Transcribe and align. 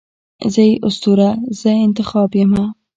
زه 0.53 0.61
یې 0.69 0.73
اسطوره، 0.87 1.29
زه 1.59 1.69
انتخاب 1.85 2.29
یمه 2.39 2.65